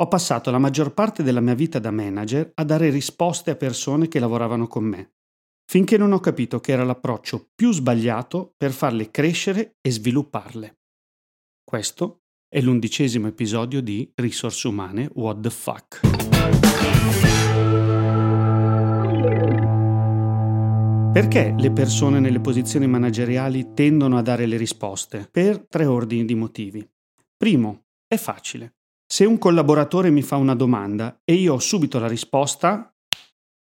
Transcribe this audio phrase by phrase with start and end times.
[0.00, 4.08] Ho passato la maggior parte della mia vita da manager a dare risposte a persone
[4.08, 5.16] che lavoravano con me,
[5.66, 10.78] finché non ho capito che era l'approccio più sbagliato per farle crescere e svilupparle.
[11.62, 16.00] Questo è l'undicesimo episodio di Risorse Umane What the Fuck.
[21.12, 25.28] Perché le persone nelle posizioni manageriali tendono a dare le risposte?
[25.30, 26.90] Per tre ordini di motivi.
[27.36, 28.76] Primo, è facile.
[29.12, 32.94] Se un collaboratore mi fa una domanda e io ho subito la risposta,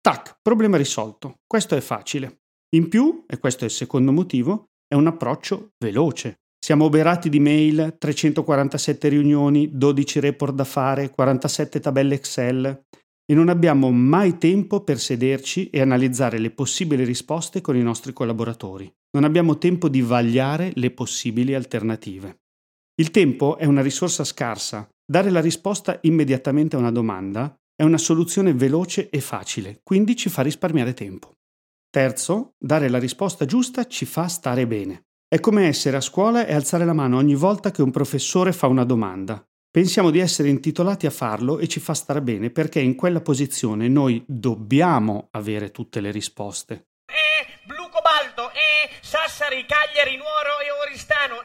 [0.00, 1.40] tac, problema risolto.
[1.44, 2.42] Questo è facile.
[2.76, 6.42] In più, e questo è il secondo motivo, è un approccio veloce.
[6.56, 12.84] Siamo oberati di mail, 347 riunioni, 12 report da fare, 47 tabelle Excel
[13.26, 18.12] e non abbiamo mai tempo per sederci e analizzare le possibili risposte con i nostri
[18.12, 18.88] collaboratori.
[19.10, 22.42] Non abbiamo tempo di vagliare le possibili alternative.
[23.00, 27.98] Il tempo è una risorsa scarsa Dare la risposta immediatamente a una domanda è una
[27.98, 31.32] soluzione veloce e facile, quindi ci fa risparmiare tempo.
[31.90, 35.02] Terzo, dare la risposta giusta ci fa stare bene.
[35.28, 38.66] È come essere a scuola e alzare la mano ogni volta che un professore fa
[38.66, 39.44] una domanda.
[39.70, 43.88] Pensiamo di essere intitolati a farlo e ci fa stare bene perché in quella posizione
[43.88, 46.86] noi dobbiamo avere tutte le risposte.
[47.90, 51.42] Cobalto e Sassari, Cagliari, Nuoro e Oristano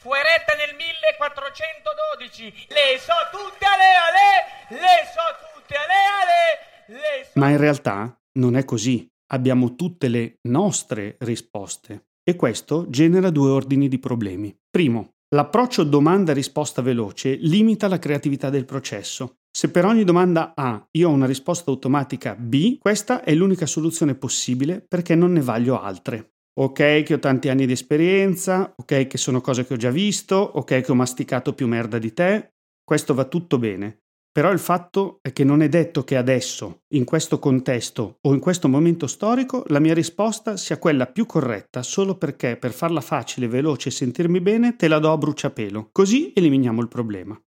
[0.00, 2.66] e Fueretta nel 1412.
[2.68, 7.38] Le so tutte ale ale, le so tutte ale ale, le so...
[7.38, 9.06] Ma in realtà non è così.
[9.32, 14.56] Abbiamo tutte le nostre risposte e questo genera due ordini di problemi.
[14.68, 19.36] Primo, L'approccio domanda-risposta veloce limita la creatività del processo.
[19.48, 24.16] Se per ogni domanda A io ho una risposta automatica B, questa è l'unica soluzione
[24.16, 26.32] possibile perché non ne vaglio altre.
[26.52, 30.36] Ok che ho tanti anni di esperienza, ok che sono cose che ho già visto,
[30.36, 34.00] ok che ho masticato più merda di te, questo va tutto bene.
[34.32, 38.38] Però il fatto è che non è detto che adesso, in questo contesto o in
[38.38, 43.48] questo momento storico, la mia risposta sia quella più corretta solo perché per farla facile,
[43.48, 45.88] veloce e sentirmi bene te la do a bruciapelo.
[45.90, 47.40] Così eliminiamo il problema.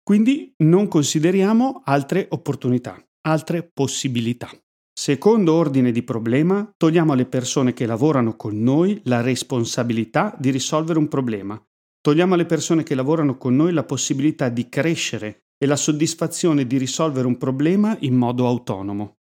[0.00, 4.48] Quindi non consideriamo altre opportunità, altre possibilità.
[5.00, 10.98] Secondo ordine di problema, togliamo alle persone che lavorano con noi la responsabilità di risolvere
[10.98, 11.56] un problema.
[12.00, 16.78] Togliamo alle persone che lavorano con noi la possibilità di crescere e la soddisfazione di
[16.78, 19.18] risolvere un problema in modo autonomo.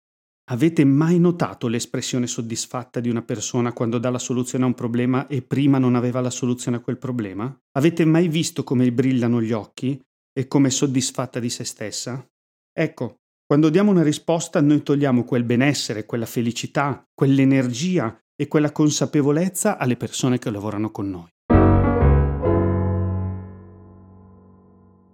[0.50, 5.28] Avete mai notato l'espressione soddisfatta di una persona quando dà la soluzione a un problema
[5.28, 7.54] e prima non aveva la soluzione a quel problema?
[7.74, 12.26] Avete mai visto come brillano gli occhi e come è soddisfatta di se stessa?
[12.72, 13.18] Ecco,
[13.48, 19.98] quando diamo una risposta noi togliamo quel benessere, quella felicità, quell'energia e quella consapevolezza alle
[19.98, 21.30] persone che lavorano con noi.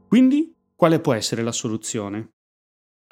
[0.08, 2.32] Quindi quale può essere la soluzione?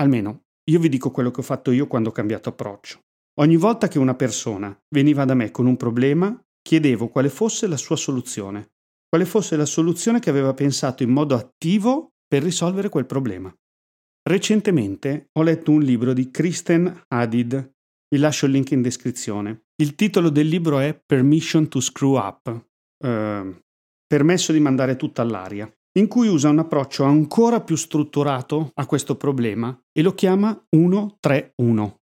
[0.02, 3.00] Almeno, io vi dico quello che ho fatto io quando ho cambiato approccio.
[3.42, 7.78] Ogni volta che una persona veniva da me con un problema, chiedevo quale fosse la
[7.78, 8.72] sua soluzione,
[9.10, 13.54] quale fosse la soluzione che aveva pensato in modo attivo per risolvere quel problema.
[14.30, 17.74] Recentemente ho letto un libro di Kristen Hadid,
[18.10, 19.64] vi lascio il link in descrizione.
[19.82, 22.66] Il titolo del libro è Permission to Screw Up,
[23.04, 23.62] eh,
[24.06, 25.68] permesso di mandare tutto all'aria
[25.98, 31.96] in cui usa un approccio ancora più strutturato a questo problema e lo chiama 1-3-1.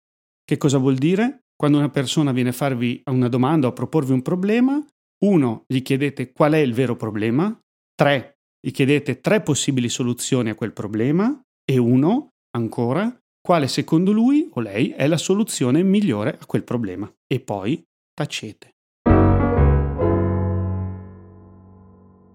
[0.44, 1.44] Che cosa vuol dire?
[1.56, 4.84] Quando una persona viene a farvi una domanda o a proporvi un problema,
[5.24, 7.56] 1 gli chiedete qual è il vero problema,
[7.94, 14.50] 3 gli chiedete tre possibili soluzioni a quel problema e 1 ancora quale secondo lui
[14.54, 17.84] o lei è la soluzione migliore a quel problema e poi
[18.14, 18.70] tacete.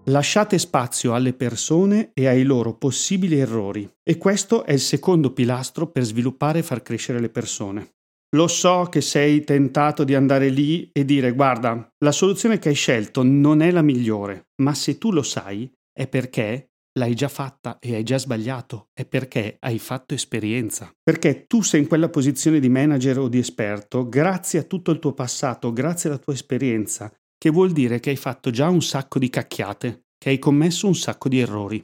[0.05, 5.87] Lasciate spazio alle persone e ai loro possibili errori e questo è il secondo pilastro
[5.87, 7.91] per sviluppare e far crescere le persone.
[8.35, 12.75] Lo so che sei tentato di andare lì e dire guarda, la soluzione che hai
[12.75, 17.77] scelto non è la migliore, ma se tu lo sai è perché l'hai già fatta
[17.79, 20.91] e hai già sbagliato, è perché hai fatto esperienza.
[21.01, 24.99] Perché tu sei in quella posizione di manager o di esperto grazie a tutto il
[24.99, 27.11] tuo passato, grazie alla tua esperienza
[27.41, 30.93] che vuol dire che hai fatto già un sacco di cacchiate, che hai commesso un
[30.93, 31.83] sacco di errori.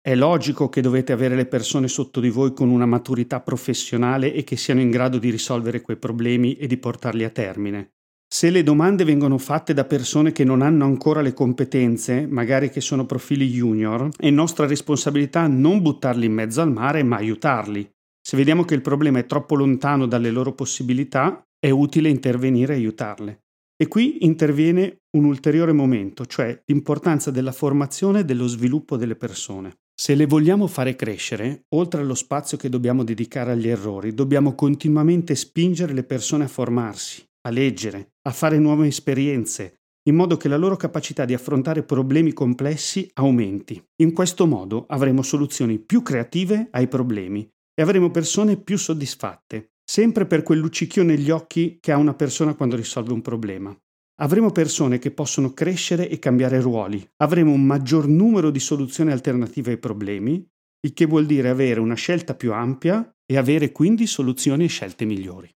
[0.00, 4.44] È logico che dovete avere le persone sotto di voi con una maturità professionale e
[4.44, 7.94] che siano in grado di risolvere quei problemi e di portarli a termine.
[8.34, 12.80] Se le domande vengono fatte da persone che non hanno ancora le competenze, magari che
[12.80, 17.86] sono profili junior, è nostra responsabilità non buttarli in mezzo al mare, ma aiutarli.
[18.26, 22.76] Se vediamo che il problema è troppo lontano dalle loro possibilità, è utile intervenire e
[22.76, 23.42] aiutarle.
[23.76, 29.74] E qui interviene un ulteriore momento, cioè l'importanza della formazione e dello sviluppo delle persone.
[29.94, 35.34] Se le vogliamo fare crescere, oltre allo spazio che dobbiamo dedicare agli errori, dobbiamo continuamente
[35.34, 40.56] spingere le persone a formarsi, a leggere, a fare nuove esperienze, in modo che la
[40.56, 43.82] loro capacità di affrontare problemi complessi aumenti.
[44.02, 50.26] In questo modo avremo soluzioni più creative ai problemi e avremo persone più soddisfatte, sempre
[50.26, 53.76] per quel luccichio negli occhi che ha una persona quando risolve un problema.
[54.20, 59.70] Avremo persone che possono crescere e cambiare ruoli, avremo un maggior numero di soluzioni alternative
[59.70, 60.46] ai problemi,
[60.84, 65.04] il che vuol dire avere una scelta più ampia e avere quindi soluzioni e scelte
[65.04, 65.48] migliori.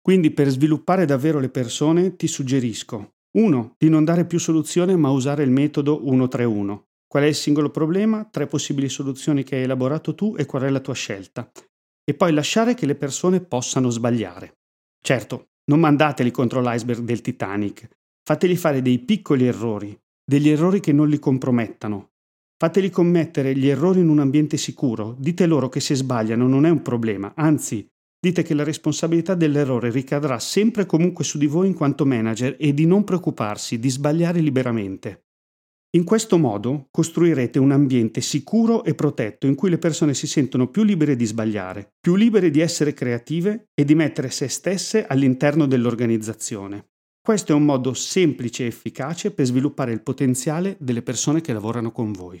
[0.00, 3.74] Quindi per sviluppare davvero le persone ti suggerisco 1.
[3.78, 6.86] Di non dare più soluzione ma usare il metodo 131.
[7.06, 10.68] Qual è il singolo problema, tre possibili soluzioni che hai elaborato tu e qual è
[10.68, 11.50] la tua scelta.
[12.04, 14.58] E poi lasciare che le persone possano sbagliare.
[15.02, 17.88] Certo, non mandateli contro l'iceberg del Titanic,
[18.22, 22.10] fateli fare dei piccoli errori, degli errori che non li compromettano.
[22.56, 26.70] Fateli commettere gli errori in un ambiente sicuro, dite loro che se sbagliano non è
[26.70, 27.88] un problema, anzi,
[28.20, 32.54] dite che la responsabilità dell'errore ricadrà sempre e comunque su di voi in quanto manager
[32.58, 35.24] e di non preoccuparsi di sbagliare liberamente.
[35.96, 40.68] In questo modo costruirete un ambiente sicuro e protetto in cui le persone si sentono
[40.68, 45.66] più libere di sbagliare, più libere di essere creative e di mettere se stesse all'interno
[45.66, 46.90] dell'organizzazione.
[47.20, 51.90] Questo è un modo semplice e efficace per sviluppare il potenziale delle persone che lavorano
[51.90, 52.40] con voi.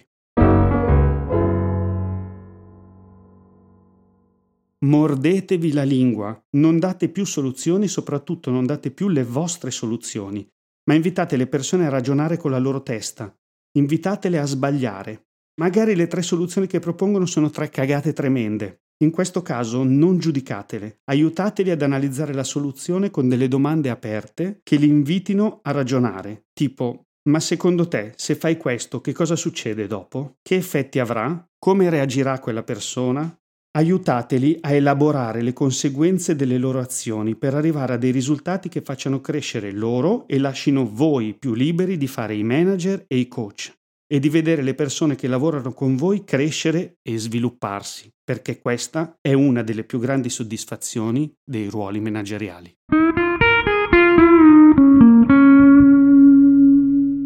[4.84, 10.48] Mordetevi la lingua, non date più soluzioni, soprattutto non date più le vostre soluzioni,
[10.84, 13.34] ma invitate le persone a ragionare con la loro testa,
[13.72, 15.26] Invitatele a sbagliare.
[15.60, 18.80] Magari le tre soluzioni che propongono sono tre cagate tremende.
[19.04, 24.76] In questo caso non giudicatele, aiutateli ad analizzare la soluzione con delle domande aperte che
[24.76, 30.38] li invitino a ragionare, tipo ma secondo te, se fai questo, che cosa succede dopo?
[30.42, 31.46] Che effetti avrà?
[31.58, 33.39] Come reagirà quella persona?
[33.72, 39.20] Aiutateli a elaborare le conseguenze delle loro azioni per arrivare a dei risultati che facciano
[39.20, 43.72] crescere loro e lasciano voi più liberi di fare i manager e i coach
[44.12, 49.34] e di vedere le persone che lavorano con voi crescere e svilupparsi, perché questa è
[49.34, 52.76] una delle più grandi soddisfazioni dei ruoli manageriali.